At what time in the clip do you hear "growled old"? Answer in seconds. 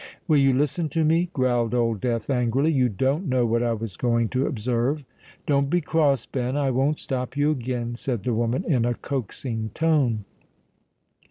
1.31-2.01